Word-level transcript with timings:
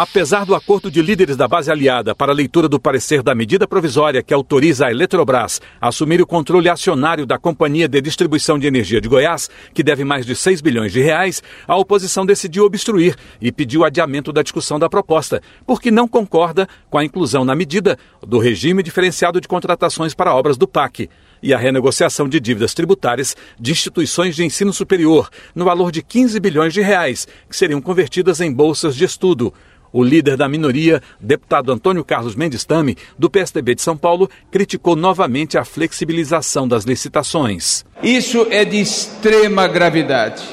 Apesar 0.00 0.46
do 0.46 0.54
acordo 0.54 0.90
de 0.90 1.02
líderes 1.02 1.36
da 1.36 1.46
base 1.46 1.70
aliada 1.70 2.14
para 2.14 2.32
a 2.32 2.34
leitura 2.34 2.66
do 2.66 2.80
parecer 2.80 3.22
da 3.22 3.34
medida 3.34 3.68
provisória 3.68 4.22
que 4.22 4.32
autoriza 4.32 4.86
a 4.86 4.90
Eletrobras 4.90 5.60
a 5.78 5.88
assumir 5.88 6.22
o 6.22 6.26
controle 6.26 6.70
acionário 6.70 7.26
da 7.26 7.38
Companhia 7.38 7.86
de 7.86 8.00
Distribuição 8.00 8.58
de 8.58 8.66
Energia 8.66 8.98
de 8.98 9.10
Goiás, 9.10 9.50
que 9.74 9.82
deve 9.82 10.02
mais 10.02 10.24
de 10.24 10.34
6 10.34 10.62
bilhões 10.62 10.90
de 10.90 11.02
reais, 11.02 11.42
a 11.68 11.76
oposição 11.76 12.24
decidiu 12.24 12.64
obstruir 12.64 13.14
e 13.42 13.52
pediu 13.52 13.84
adiamento 13.84 14.32
da 14.32 14.40
discussão 14.40 14.78
da 14.78 14.88
proposta, 14.88 15.42
porque 15.66 15.90
não 15.90 16.08
concorda 16.08 16.66
com 16.88 16.96
a 16.96 17.04
inclusão 17.04 17.44
na 17.44 17.54
medida 17.54 17.98
do 18.26 18.38
regime 18.38 18.82
diferenciado 18.82 19.38
de 19.38 19.46
contratações 19.48 20.14
para 20.14 20.34
obras 20.34 20.56
do 20.56 20.66
PAC 20.66 21.10
e 21.42 21.54
a 21.54 21.58
renegociação 21.58 22.28
de 22.28 22.40
dívidas 22.40 22.74
tributárias 22.74 23.36
de 23.58 23.72
instituições 23.72 24.36
de 24.36 24.44
ensino 24.44 24.72
superior, 24.72 25.28
no 25.54 25.64
valor 25.64 25.90
de 25.90 26.02
15 26.02 26.38
bilhões 26.40 26.72
de 26.72 26.80
reais, 26.80 27.26
que 27.48 27.56
seriam 27.56 27.80
convertidas 27.80 28.40
em 28.40 28.52
bolsas 28.52 28.94
de 28.96 29.04
estudo. 29.04 29.52
O 29.92 30.04
líder 30.04 30.36
da 30.36 30.48
minoria, 30.48 31.02
deputado 31.20 31.72
Antônio 31.72 32.04
Carlos 32.04 32.36
Mendes 32.36 32.64
Tame, 32.64 32.96
do 33.18 33.28
PSDB 33.28 33.74
de 33.74 33.82
São 33.82 33.96
Paulo, 33.96 34.30
criticou 34.50 34.94
novamente 34.94 35.58
a 35.58 35.64
flexibilização 35.64 36.68
das 36.68 36.84
licitações. 36.84 37.84
Isso 38.02 38.46
é 38.50 38.64
de 38.64 38.80
extrema 38.80 39.66
gravidade. 39.66 40.44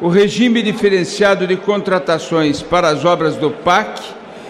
O 0.00 0.08
regime 0.08 0.62
diferenciado 0.62 1.46
de 1.46 1.56
contratações 1.56 2.62
para 2.62 2.88
as 2.88 3.04
obras 3.04 3.36
do 3.36 3.50
PAC 3.50 4.00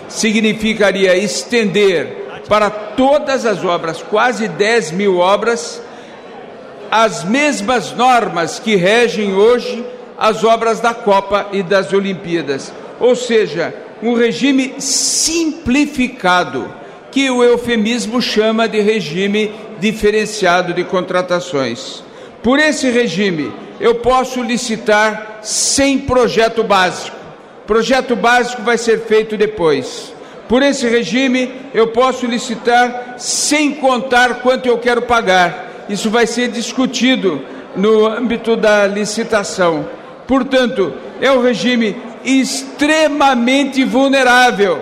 significaria 0.08 1.16
estender 1.16 2.24
para 2.48 2.68
todas 2.68 3.46
as 3.46 3.64
obras, 3.64 4.02
quase 4.02 4.48
10 4.48 4.92
mil 4.92 5.18
obras, 5.18 5.82
as 6.90 7.24
mesmas 7.24 7.92
normas 7.92 8.58
que 8.58 8.76
regem 8.76 9.34
hoje 9.34 9.84
as 10.18 10.44
obras 10.44 10.80
da 10.80 10.94
Copa 10.94 11.48
e 11.52 11.62
das 11.62 11.92
Olimpíadas. 11.92 12.72
Ou 13.00 13.16
seja, 13.16 13.74
um 14.02 14.14
regime 14.14 14.74
simplificado, 14.78 16.72
que 17.10 17.30
o 17.30 17.44
eufemismo 17.44 18.20
chama 18.20 18.68
de 18.68 18.80
regime 18.80 19.52
diferenciado 19.78 20.72
de 20.72 20.84
contratações. 20.84 22.02
Por 22.42 22.58
esse 22.58 22.90
regime, 22.90 23.52
eu 23.80 23.96
posso 23.96 24.42
licitar 24.42 25.38
sem 25.42 25.98
projeto 25.98 26.62
básico. 26.62 27.16
Projeto 27.66 28.14
básico 28.14 28.62
vai 28.62 28.76
ser 28.76 29.00
feito 29.00 29.36
depois. 29.36 30.12
Por 30.48 30.62
esse 30.62 30.86
regime, 30.86 31.50
eu 31.72 31.88
posso 31.88 32.26
licitar 32.26 33.14
sem 33.16 33.72
contar 33.72 34.40
quanto 34.40 34.66
eu 34.66 34.78
quero 34.78 35.02
pagar. 35.02 35.63
Isso 35.88 36.10
vai 36.10 36.26
ser 36.26 36.48
discutido 36.48 37.40
no 37.76 38.06
âmbito 38.06 38.56
da 38.56 38.86
licitação. 38.86 39.86
Portanto, 40.26 40.92
é 41.20 41.30
um 41.30 41.42
regime 41.42 41.96
extremamente 42.24 43.84
vulnerável 43.84 44.78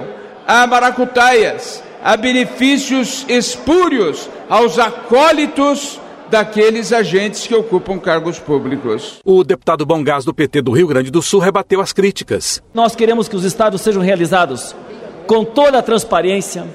a 0.46 0.66
maracutaias, 0.66 1.82
a 2.02 2.16
benefícios 2.16 3.24
espúrios 3.28 4.28
aos 4.48 4.78
acólitos 4.78 6.00
daqueles 6.30 6.92
agentes 6.92 7.46
que 7.46 7.54
ocupam 7.54 7.98
cargos 7.98 8.38
públicos. 8.38 9.20
O 9.24 9.44
deputado 9.44 9.84
Bom 9.84 10.02
Gás 10.02 10.24
do 10.24 10.32
PT 10.32 10.62
do 10.62 10.72
Rio 10.72 10.86
Grande 10.86 11.10
do 11.10 11.20
Sul 11.20 11.40
rebateu 11.40 11.80
as 11.80 11.92
críticas. 11.92 12.62
Nós 12.72 12.96
queremos 12.96 13.28
que 13.28 13.36
os 13.36 13.44
estados 13.44 13.82
sejam 13.82 14.02
realizados 14.02 14.74
com 15.26 15.44
toda 15.44 15.78
a 15.78 15.82
transparência, 15.82 16.66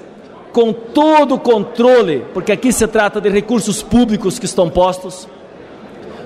com 0.52 0.72
todo 0.72 1.34
o 1.34 1.38
controle, 1.38 2.24
porque 2.32 2.52
aqui 2.52 2.72
se 2.72 2.86
trata 2.86 3.20
de 3.20 3.28
recursos 3.28 3.82
públicos 3.82 4.38
que 4.38 4.46
estão 4.46 4.68
postos, 4.68 5.28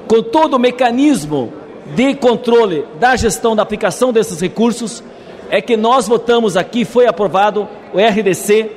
com 0.06 0.22
todo 0.22 0.54
o 0.54 0.58
mecanismo 0.58 1.52
de 1.94 2.14
controle 2.14 2.84
da 2.98 3.16
gestão 3.16 3.56
da 3.56 3.62
aplicação 3.62 4.12
desses 4.12 4.40
recursos 4.40 5.02
é 5.50 5.60
que 5.60 5.76
nós 5.76 6.08
votamos 6.08 6.56
aqui, 6.56 6.84
foi 6.84 7.06
aprovado 7.06 7.68
o 7.92 7.98
RDC 7.98 8.70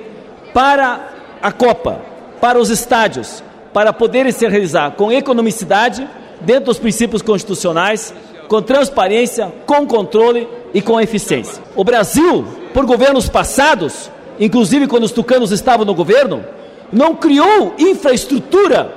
para 0.53 1.09
a 1.41 1.51
Copa, 1.51 2.01
para 2.41 2.59
os 2.59 2.69
estádios, 2.69 3.41
para 3.73 3.94
poderem 3.94 4.31
se 4.31 4.45
realizar 4.47 4.91
com 4.91 5.12
economicidade, 5.12 6.06
dentro 6.41 6.66
dos 6.66 6.79
princípios 6.79 7.22
constitucionais, 7.22 8.13
com 8.50 8.62
transparência, 8.62 9.53
com 9.66 9.88
controle 9.88 10.47
e 10.73 10.81
com 10.81 11.00
eficiência. 11.00 11.63
O 11.75 11.83
Brasil, 11.83 12.45
por 12.73 12.85
governos 12.85 13.29
passados, 13.29 14.12
inclusive 14.40 14.88
quando 14.88 15.03
os 15.03 15.12
tucanos 15.12 15.51
estavam 15.51 15.85
no 15.85 15.94
governo, 15.94 16.44
não 16.91 17.16
criou 17.16 17.73
infraestrutura 17.78 18.94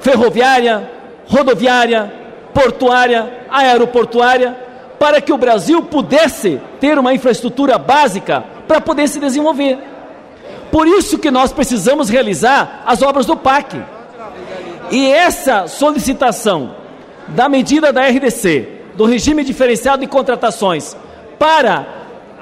ferroviária, 0.00 0.90
rodoviária, 1.26 2.12
portuária, 2.52 3.44
aeroportuária, 3.50 4.56
para 4.98 5.20
que 5.20 5.32
o 5.32 5.38
Brasil 5.38 5.82
pudesse 5.82 6.60
ter 6.80 6.98
uma 6.98 7.14
infraestrutura 7.14 7.78
básica 7.78 8.44
para 8.66 8.80
poder 8.80 9.08
se 9.08 9.20
desenvolver. 9.20 9.78
Por 10.70 10.86
isso 10.86 11.18
que 11.18 11.30
nós 11.30 11.52
precisamos 11.52 12.08
realizar 12.08 12.82
as 12.84 13.00
obras 13.00 13.24
do 13.24 13.36
PAC. 13.36 13.80
E 14.90 15.10
essa 15.10 15.66
solicitação 15.66 16.74
da 17.28 17.48
medida 17.48 17.92
da 17.92 18.06
RDC, 18.08 18.68
do 18.94 19.04
regime 19.04 19.44
diferenciado 19.44 20.00
de 20.00 20.08
contratações, 20.08 20.96
para 21.38 21.86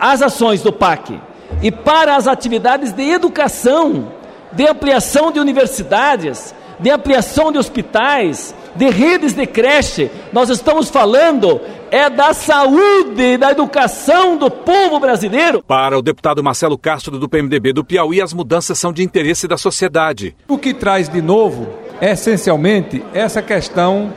as 0.00 0.22
ações 0.22 0.62
do 0.62 0.72
PAC 0.72 1.21
e 1.62 1.71
para 1.71 2.17
as 2.17 2.27
atividades 2.27 2.93
de 2.93 3.03
educação, 3.03 4.12
de 4.53 4.67
ampliação 4.67 5.31
de 5.33 5.41
universidades, 5.41 6.55
de 6.79 6.91
ampliação 6.91 7.51
de 7.51 7.59
hospitais, 7.59 8.55
de 8.75 8.91
redes 8.91 9.33
de 9.33 9.47
creche, 9.47 10.11
nós 10.33 10.51
estamos 10.51 10.91
falando 10.91 11.61
é 11.91 12.11
da 12.11 12.34
saúde, 12.34 13.37
da 13.37 13.51
educação 13.53 14.37
do 14.37 14.51
povo 14.51 14.99
brasileiro. 14.99 15.62
Para 15.62 15.99
o 15.99 16.03
deputado 16.03 16.43
Marcelo 16.43 16.77
Castro 16.77 17.19
do 17.19 17.29
PMDB 17.29 17.73
do 17.73 17.84
Piauí, 17.84 18.21
as 18.21 18.33
mudanças 18.33 18.78
são 18.78 18.93
de 18.93 19.03
interesse 19.03 19.49
da 19.49 19.57
sociedade. 19.57 20.37
O 20.49 20.59
que 20.59 20.75
traz 20.75 21.09
de 21.09 21.23
novo, 21.23 21.69
essencialmente, 22.01 23.03
essa 23.15 23.41
questão 23.41 24.13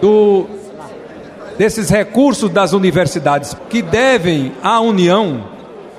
do 0.00 0.46
desses 1.58 1.90
recursos 1.90 2.48
das 2.48 2.72
universidades 2.72 3.54
que 3.68 3.82
devem 3.82 4.50
à 4.62 4.80
União, 4.80 5.44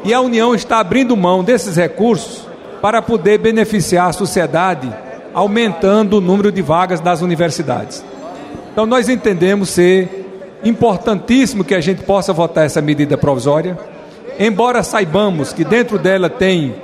e 0.04 0.14
a 0.14 0.22
União 0.22 0.56
está 0.56 0.80
abrindo 0.80 1.16
mão 1.16 1.44
desses 1.44 1.76
recursos 1.76 2.48
para 2.82 3.02
poder 3.02 3.38
beneficiar 3.38 4.10
a 4.10 4.14
sociedade 4.14 4.92
aumentando 5.34 6.18
o 6.18 6.22
número 6.22 6.52
de 6.52 6.62
vagas 6.62 7.00
das 7.00 7.22
universidades. 7.22 8.04
Então, 8.72 8.86
nós 8.86 9.10
entendemos 9.10 9.70
ser 9.70 10.60
importantíssimo 10.64 11.64
que 11.64 11.76
a 11.76 11.82
gente 11.82 12.04
possa 12.04 12.34
votar 12.34 12.66
essa 12.66 12.82
medida 12.82 13.18
provisória, 13.18 13.78
embora 14.40 14.84
saibamos 14.84 15.54
que 15.54 15.64
dentro 15.64 15.98
dela 15.98 16.30
tem 16.30 16.76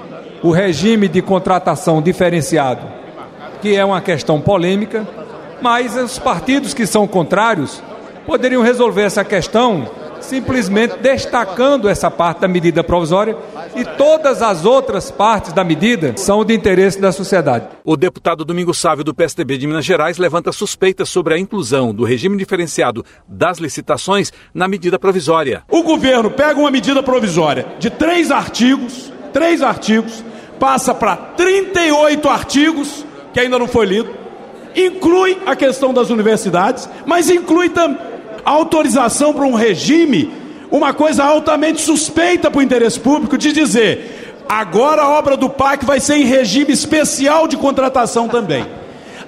o 0.44 0.52
regime 0.52 1.08
de 1.08 1.22
contratação 1.22 2.02
diferenciado, 2.02 2.82
que 3.62 3.76
é 3.76 3.84
uma 3.84 4.02
questão 4.02 4.40
polêmica, 4.40 5.08
mas 5.62 5.96
os 5.96 6.20
partidos 6.20 6.74
que 6.74 6.86
são 6.86 7.08
contrários 7.08 7.82
poderiam 8.26 8.62
resolver 8.62 9.04
essa 9.04 9.24
questão 9.24 9.90
simplesmente 10.28 10.98
destacando 10.98 11.88
essa 11.88 12.12
parte 12.12 12.42
da 12.42 12.48
medida 12.48 12.84
provisória 12.84 13.36
e 13.76 13.84
todas 13.84 14.42
as 14.42 14.66
outras 14.66 15.10
partes 15.10 15.54
da 15.54 15.64
medida 15.64 16.14
são 16.18 16.44
de 16.44 16.54
interesse 16.54 17.00
da 17.00 17.12
sociedade. 17.12 17.68
O 17.84 17.96
deputado 17.96 18.44
Domingo 18.44 18.74
Sávio 18.74 19.04
do 19.04 19.14
PSDB 19.14 19.58
de 19.58 19.68
Minas 19.68 19.86
Gerais 19.86 20.18
levanta 20.18 20.52
suspeitas 20.52 21.10
sobre 21.10 21.34
a 21.34 21.40
inclusão 21.40 21.94
do 21.94 22.04
regime 22.04 22.38
diferenciado 22.38 23.06
das 23.28 23.58
licitações 23.58 24.32
na 24.54 24.68
medida 24.68 25.00
provisória. 25.00 25.64
O 25.70 25.84
governo 25.84 26.30
pega 26.30 26.60
uma 26.60 26.72
medida 26.72 27.02
provisória 27.02 27.66
de 27.80 27.90
três 27.90 28.30
artigos, 28.30 29.12
três 29.32 29.62
artigos, 29.62 30.24
passa 30.60 30.94
para 30.94 31.16
38 31.16 32.28
artigos 32.28 33.06
que 33.34 33.40
ainda 33.40 33.60
não 33.60 33.68
foi 33.68 33.86
lido, 33.86 34.10
inclui 34.76 35.38
a 35.46 35.56
questão 35.56 35.94
das 35.94 36.10
universidades, 36.10 36.90
mas 37.06 37.30
inclui 37.30 37.70
também 37.70 38.17
autorização 38.48 39.34
para 39.34 39.46
um 39.46 39.54
regime, 39.54 40.32
uma 40.72 40.94
coisa 40.94 41.24
altamente 41.24 41.82
suspeita 41.82 42.50
para 42.50 42.60
o 42.60 42.64
interesse 42.64 43.00
público, 43.00 43.38
de 43.38 43.52
dizer: 43.52 44.36
agora 44.48 45.02
a 45.02 45.10
obra 45.10 45.36
do 45.36 45.50
PAC 45.50 45.86
vai 45.86 46.00
ser 46.00 46.16
em 46.16 46.24
regime 46.24 46.72
especial 46.72 47.48
de 47.48 47.58
contratação 47.58 48.28
também. 48.28 48.66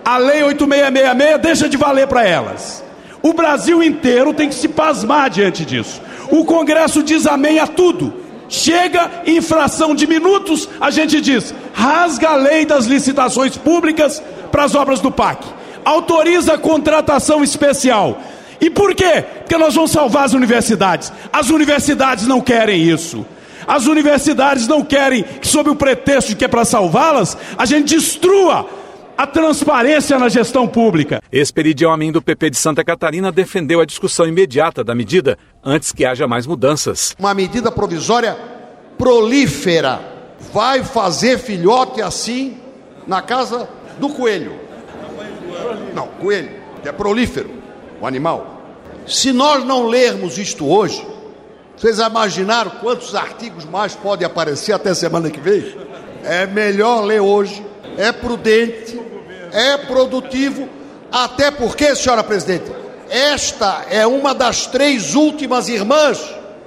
A 0.05 0.17
Lei 0.17 0.41
8666 0.43 1.41
deixa 1.41 1.69
de 1.69 1.77
valer 1.77 2.07
para 2.07 2.25
elas. 2.25 2.83
O 3.21 3.33
Brasil 3.33 3.83
inteiro 3.83 4.33
tem 4.33 4.47
que 4.47 4.55
se 4.55 4.69
pasmar 4.69 5.29
diante 5.29 5.65
disso. 5.65 6.01
O 6.31 6.45
Congresso 6.45 7.03
diz 7.03 7.27
amém 7.27 7.59
a 7.59 7.67
tudo. 7.67 8.13
Chega 8.47 9.11
em 9.27 9.41
fração 9.41 9.93
de 9.93 10.07
minutos, 10.07 10.67
a 10.79 10.89
gente 10.89 11.19
diz: 11.19 11.53
rasga 11.73 12.29
a 12.29 12.35
lei 12.35 12.65
das 12.65 12.85
licitações 12.85 13.57
públicas 13.57 14.23
para 14.49 14.63
as 14.63 14.73
obras 14.73 15.01
do 15.01 15.11
PAC. 15.11 15.45
Autoriza 15.83 16.53
a 16.53 16.57
contratação 16.57 17.43
especial. 17.43 18.19
E 18.61 18.69
por 18.69 18.93
quê? 18.93 19.23
Porque 19.39 19.57
nós 19.57 19.75
vamos 19.75 19.91
salvar 19.91 20.25
as 20.25 20.33
universidades. 20.33 21.11
As 21.31 21.49
universidades 21.49 22.27
não 22.27 22.41
querem 22.41 22.81
isso. 22.81 23.25
As 23.67 23.85
universidades 23.85 24.67
não 24.67 24.83
querem 24.83 25.23
que, 25.23 25.47
sob 25.47 25.69
o 25.69 25.75
pretexto 25.75 26.29
de 26.29 26.35
que 26.35 26.45
é 26.45 26.47
para 26.47 26.65
salvá-las, 26.65 27.37
a 27.57 27.65
gente 27.65 27.95
destrua 27.95 28.67
a 29.17 29.27
transparência 29.27 30.17
na 30.17 30.29
gestão 30.29 30.67
pública. 30.67 31.21
Esperidião 31.31 31.91
Amin 31.91 32.11
do 32.11 32.21
PP 32.21 32.51
de 32.51 32.57
Santa 32.57 32.83
Catarina 32.85 33.31
defendeu 33.31 33.81
a 33.81 33.85
discussão 33.85 34.25
imediata 34.25 34.83
da 34.83 34.95
medida 34.95 35.37
antes 35.63 35.91
que 35.91 36.05
haja 36.05 36.25
mais 36.25 36.47
mudanças. 36.47 37.15
Uma 37.19 37.33
medida 37.33 37.69
provisória 37.69 38.37
prolífera 38.97 39.99
vai 40.53 40.83
fazer 40.83 41.37
filhote 41.37 42.01
assim 42.01 42.57
na 43.05 43.21
casa 43.21 43.67
do 43.99 44.09
coelho. 44.09 44.53
Não, 45.93 46.07
coelho, 46.07 46.51
que 46.81 46.87
é 46.87 46.91
prolífero, 46.91 47.51
o 48.01 48.07
animal. 48.07 48.61
Se 49.07 49.31
nós 49.31 49.63
não 49.63 49.87
lermos 49.87 50.37
isto 50.37 50.67
hoje, 50.67 51.05
vocês 51.75 51.99
imaginaram 51.99 52.71
quantos 52.81 53.15
artigos 53.15 53.65
mais 53.65 53.95
podem 53.95 54.25
aparecer 54.25 54.73
até 54.73 54.93
semana 54.93 55.29
que 55.29 55.39
vem? 55.39 55.75
É 56.23 56.45
melhor 56.45 57.03
ler 57.05 57.21
hoje, 57.21 57.65
é 57.97 58.11
prudente, 58.11 58.99
é 59.51 59.77
produtivo, 59.77 60.67
até 61.11 61.49
porque, 61.49 61.95
senhora 61.95 62.23
presidente, 62.23 62.71
esta 63.09 63.85
é 63.89 64.05
uma 64.05 64.35
das 64.35 64.67
três 64.67 65.15
últimas 65.15 65.69
irmãs, 65.69 66.19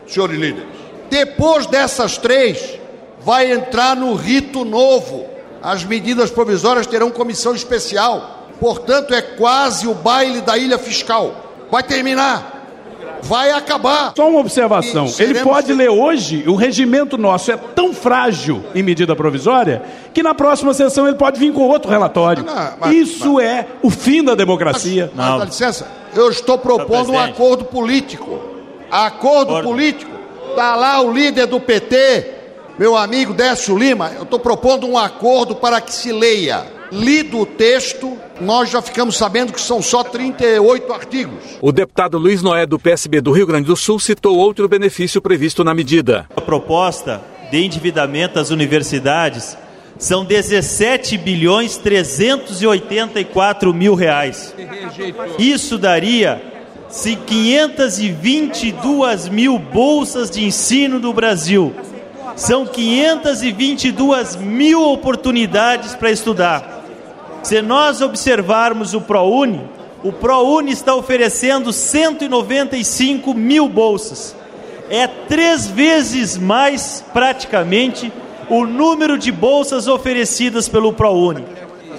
senhores 0.06 0.38
líderes. 0.38 0.68
Depois 1.08 1.66
dessas 1.66 2.16
três, 2.16 2.80
vai 3.20 3.52
entrar 3.52 3.94
no 3.94 4.14
rito 4.14 4.64
novo. 4.64 5.26
As 5.62 5.84
medidas 5.84 6.30
provisórias 6.30 6.86
terão 6.86 7.10
comissão 7.10 7.54
especial. 7.54 8.41
Portanto, 8.62 9.12
é 9.12 9.20
quase 9.20 9.88
o 9.88 9.94
baile 9.94 10.40
da 10.40 10.56
ilha 10.56 10.78
fiscal. 10.78 11.34
Vai 11.68 11.82
terminar 11.82 12.60
vai 13.24 13.52
acabar. 13.52 14.12
Só 14.16 14.28
uma 14.28 14.40
observação. 14.40 15.06
Ele 15.18 15.40
pode 15.40 15.72
ler 15.72 15.88
hoje, 15.88 16.42
o 16.46 16.56
regimento 16.56 17.16
nosso 17.16 17.52
é 17.52 17.56
tão 17.56 17.94
frágil 17.94 18.64
em 18.74 18.82
medida 18.82 19.14
provisória, 19.14 19.80
que 20.12 20.24
na 20.24 20.34
próxima 20.34 20.74
sessão 20.74 21.06
ele 21.06 21.16
pode 21.16 21.38
vir 21.38 21.52
com 21.52 21.62
outro 21.62 21.88
relatório. 21.88 22.44
Não, 22.44 22.72
mas, 22.80 22.92
Isso 22.92 23.34
mas... 23.34 23.44
é 23.44 23.66
o 23.80 23.90
fim 23.90 24.24
da 24.24 24.34
democracia. 24.34 25.10
Mas, 25.14 25.26
não. 25.26 25.38
dá 25.38 25.44
licença, 25.44 25.86
eu 26.14 26.28
estou 26.30 26.58
propondo 26.58 27.12
um 27.12 27.18
acordo 27.18 27.64
político. 27.64 28.40
Acordo 28.90 29.54
Ordem. 29.54 29.70
político. 29.70 30.10
Está 30.50 30.74
lá 30.74 31.00
o 31.00 31.12
líder 31.12 31.46
do 31.46 31.60
PT, 31.60 32.26
meu 32.76 32.96
amigo 32.96 33.32
Décio 33.32 33.78
Lima. 33.78 34.10
Eu 34.16 34.24
estou 34.24 34.38
propondo 34.40 34.86
um 34.86 34.98
acordo 34.98 35.54
para 35.54 35.80
que 35.80 35.94
se 35.94 36.12
leia 36.12 36.81
Lido 36.92 37.38
o 37.38 37.46
texto, 37.46 38.18
nós 38.38 38.68
já 38.68 38.82
ficamos 38.82 39.16
sabendo 39.16 39.50
que 39.50 39.60
são 39.62 39.80
só 39.80 40.04
38 40.04 40.92
artigos. 40.92 41.42
O 41.62 41.72
deputado 41.72 42.18
Luiz 42.18 42.42
Noé, 42.42 42.66
do 42.66 42.78
PSB 42.78 43.22
do 43.22 43.32
Rio 43.32 43.46
Grande 43.46 43.66
do 43.66 43.74
Sul, 43.74 43.98
citou 43.98 44.36
outro 44.36 44.68
benefício 44.68 45.22
previsto 45.22 45.64
na 45.64 45.72
medida. 45.72 46.26
A 46.36 46.40
proposta 46.42 47.22
de 47.50 47.64
endividamento 47.64 48.34
das 48.34 48.50
universidades 48.50 49.56
são 49.98 50.22
17 50.22 51.16
bilhões 51.16 51.78
384 51.78 53.72
mil 53.72 53.94
reais. 53.94 54.54
Isso 55.38 55.78
daria 55.78 56.42
522 56.90 59.30
mil 59.30 59.58
bolsas 59.58 60.30
de 60.30 60.44
ensino 60.44 61.00
do 61.00 61.10
Brasil. 61.14 61.74
São 62.36 62.66
522 62.66 64.36
mil 64.36 64.90
oportunidades 64.90 65.94
para 65.94 66.10
estudar. 66.10 66.71
Se 67.42 67.60
nós 67.60 68.00
observarmos 68.00 68.94
o 68.94 69.00
ProUni, 69.00 69.60
o 70.04 70.12
ProUni 70.12 70.72
está 70.72 70.94
oferecendo 70.94 71.72
195 71.72 73.34
mil 73.34 73.68
bolsas. 73.68 74.34
É 74.88 75.06
três 75.06 75.66
vezes 75.66 76.36
mais, 76.36 77.04
praticamente, 77.12 78.12
o 78.48 78.64
número 78.64 79.18
de 79.18 79.32
bolsas 79.32 79.88
oferecidas 79.88 80.68
pelo 80.68 80.92
ProUni. 80.92 81.44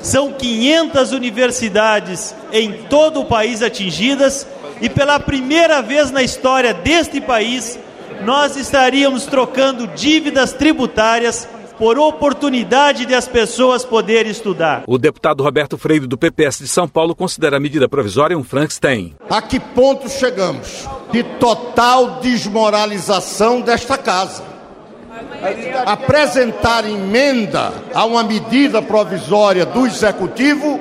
São 0.02 0.32
500 0.32 1.12
universidades 1.12 2.36
em 2.52 2.72
todo 2.90 3.22
o 3.22 3.26
país 3.26 3.62
atingidas 3.62 4.46
e 4.82 4.90
pela 4.90 5.20
primeira 5.20 5.82
vez 5.82 6.12
na 6.12 6.22
história 6.22 6.74
deste 6.74 7.22
país, 7.22 7.80
nós 8.26 8.58
estaríamos 8.58 9.26
trocando 9.26 9.88
dívidas 9.88 10.54
tributárias 10.54 11.48
por 11.78 11.98
oportunidade 11.98 13.06
de 13.06 13.14
as 13.14 13.28
pessoas 13.28 13.84
poderem 13.84 14.32
estudar. 14.32 14.84
O 14.88 14.98
deputado 14.98 15.44
Roberto 15.44 15.78
Freire, 15.78 16.08
do 16.08 16.18
PPS 16.18 16.60
de 16.60 16.68
São 16.68 16.88
Paulo, 16.88 17.16
considera 17.16 17.58
a 17.58 17.60
medida 17.60 17.90
provisória 17.90 18.38
um 18.38 18.44
Frankenstein. 18.44 19.16
A 19.30 19.42
que 19.42 19.60
ponto 19.60 20.10
chegamos? 20.10 20.88
De 21.12 21.24
total 21.24 22.20
desmoralização 22.22 23.62
desta 23.62 23.98
casa. 23.98 24.44
Apresentar 25.86 26.90
emenda 26.90 27.74
a 27.94 28.06
uma 28.06 28.24
medida 28.24 28.82
provisória 28.82 29.66
do 29.66 29.86
Executivo 29.86 30.80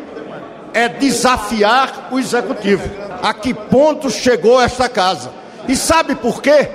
é 0.73 0.89
desafiar 0.89 2.09
o 2.11 2.19
Executivo. 2.19 2.89
A 3.23 3.35
que 3.35 3.53
ponto 3.53 4.11
chegou 4.11 4.61
esta 4.61 4.89
casa? 4.89 5.33
E 5.69 5.77
sabe 5.77 6.15
por 6.15 6.41
quê? 6.41 6.69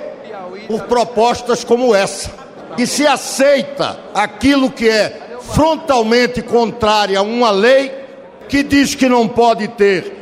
Por 0.66 0.82
propostas 0.82 1.64
como 1.64 1.94
essa 1.94 2.47
e 2.76 2.86
se 2.86 3.06
aceita 3.06 3.98
aquilo 4.14 4.70
que 4.70 4.88
é 4.88 5.28
frontalmente 5.52 6.42
contrário 6.42 7.18
a 7.18 7.22
uma 7.22 7.50
lei 7.50 7.92
que 8.48 8.62
diz 8.62 8.94
que 8.94 9.08
não 9.08 9.26
pode 9.26 9.68
ter 9.68 10.18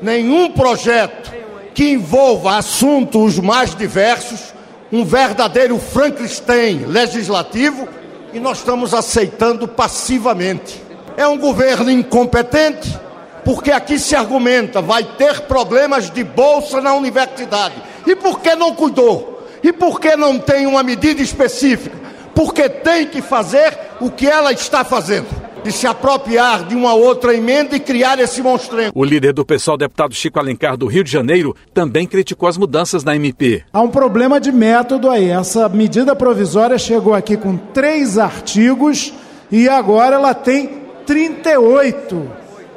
nenhum 0.00 0.50
projeto 0.50 1.32
que 1.74 1.90
envolva 1.90 2.56
assuntos 2.56 3.38
mais 3.38 3.74
diversos, 3.74 4.54
um 4.90 5.04
verdadeiro 5.04 5.78
Frankenstein 5.78 6.86
legislativo, 6.86 7.86
e 8.32 8.40
nós 8.40 8.58
estamos 8.58 8.94
aceitando 8.94 9.68
passivamente. 9.68 10.82
É 11.16 11.26
um 11.26 11.38
governo 11.38 11.90
incompetente, 11.90 12.98
porque 13.44 13.70
aqui 13.70 13.98
se 13.98 14.16
argumenta 14.16 14.80
vai 14.80 15.04
ter 15.04 15.42
problemas 15.42 16.10
de 16.10 16.24
bolsa 16.24 16.80
na 16.80 16.94
universidade. 16.94 17.74
E 18.06 18.16
por 18.16 18.40
que 18.40 18.54
não 18.54 18.74
cuidou? 18.74 19.35
E 19.66 19.72
por 19.72 19.98
que 19.98 20.14
não 20.14 20.38
tem 20.38 20.64
uma 20.64 20.80
medida 20.84 21.20
específica? 21.20 21.96
Porque 22.32 22.68
tem 22.68 23.04
que 23.04 23.20
fazer 23.20 23.76
o 24.00 24.08
que 24.08 24.24
ela 24.24 24.52
está 24.52 24.84
fazendo. 24.84 25.26
De 25.64 25.72
se 25.72 25.88
apropriar 25.88 26.68
de 26.68 26.76
uma 26.76 26.94
outra 26.94 27.34
emenda 27.34 27.74
e 27.74 27.80
criar 27.80 28.16
esse 28.20 28.40
monstrengo. 28.40 28.92
O 28.94 29.02
líder 29.02 29.32
do 29.32 29.44
pessoal, 29.44 29.76
deputado 29.76 30.14
Chico 30.14 30.38
Alencar, 30.38 30.76
do 30.76 30.86
Rio 30.86 31.02
de 31.02 31.10
Janeiro, 31.10 31.56
também 31.74 32.06
criticou 32.06 32.48
as 32.48 32.56
mudanças 32.56 33.02
na 33.02 33.16
MP. 33.16 33.64
Há 33.72 33.80
um 33.80 33.88
problema 33.88 34.38
de 34.38 34.52
método 34.52 35.10
aí. 35.10 35.30
Essa 35.30 35.68
medida 35.68 36.14
provisória 36.14 36.78
chegou 36.78 37.12
aqui 37.12 37.36
com 37.36 37.56
três 37.56 38.18
artigos 38.18 39.12
e 39.50 39.68
agora 39.68 40.14
ela 40.14 40.32
tem 40.32 40.82
38. 41.04 42.30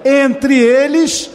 Entre 0.04 0.58
eles, 0.58 1.30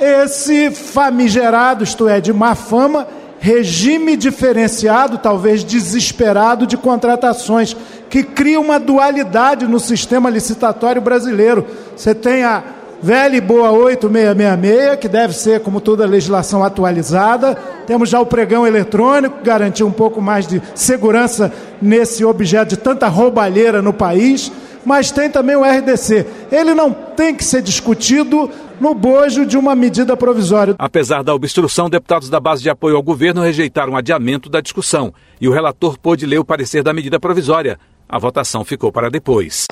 esse 0.00 0.70
famigerado, 0.70 1.82
isto 1.82 2.08
é, 2.08 2.20
de 2.20 2.32
má 2.32 2.54
fama, 2.54 3.08
regime 3.42 4.16
diferenciado, 4.16 5.18
talvez 5.18 5.64
desesperado, 5.64 6.64
de 6.64 6.76
contratações, 6.76 7.76
que 8.08 8.22
cria 8.22 8.60
uma 8.60 8.78
dualidade 8.78 9.66
no 9.66 9.80
sistema 9.80 10.30
licitatório 10.30 11.02
brasileiro. 11.02 11.66
Você 11.96 12.14
tem 12.14 12.44
a 12.44 12.62
velha 13.02 13.36
e 13.36 13.40
boa 13.40 13.72
8666, 13.72 14.96
que 15.00 15.08
deve 15.08 15.34
ser, 15.34 15.58
como 15.58 15.80
toda 15.80 16.06
legislação, 16.06 16.62
atualizada. 16.62 17.56
Temos 17.84 18.08
já 18.08 18.20
o 18.20 18.26
pregão 18.26 18.64
eletrônico, 18.64 19.38
que 19.38 19.44
garantiu 19.44 19.88
um 19.88 19.92
pouco 19.92 20.22
mais 20.22 20.46
de 20.46 20.62
segurança 20.72 21.52
nesse 21.82 22.24
objeto 22.24 22.68
de 22.68 22.76
tanta 22.76 23.08
roubalheira 23.08 23.82
no 23.82 23.92
país. 23.92 24.52
Mas 24.84 25.10
tem 25.10 25.30
também 25.30 25.56
o 25.56 25.62
RDC. 25.62 26.26
Ele 26.50 26.74
não 26.74 26.92
tem 26.92 27.34
que 27.34 27.44
ser 27.44 27.62
discutido 27.62 28.50
no 28.80 28.94
bojo 28.94 29.46
de 29.46 29.56
uma 29.56 29.74
medida 29.76 30.16
provisória. 30.16 30.74
Apesar 30.78 31.22
da 31.22 31.34
obstrução, 31.34 31.88
deputados 31.88 32.28
da 32.28 32.40
base 32.40 32.62
de 32.62 32.70
apoio 32.70 32.96
ao 32.96 33.02
governo 33.02 33.42
rejeitaram 33.42 33.92
o 33.92 33.96
adiamento 33.96 34.50
da 34.50 34.60
discussão 34.60 35.14
e 35.40 35.48
o 35.48 35.52
relator 35.52 35.96
pôde 35.98 36.26
ler 36.26 36.38
o 36.38 36.44
parecer 36.44 36.82
da 36.82 36.92
medida 36.92 37.20
provisória. 37.20 37.78
A 38.08 38.18
votação 38.18 38.64
ficou 38.64 38.90
para 38.90 39.08
depois. 39.08 39.66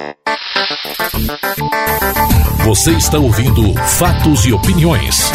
Você 2.64 2.92
está 2.92 3.18
ouvindo 3.18 3.74
Fatos 3.74 4.46
e 4.46 4.52
Opiniões. 4.52 5.30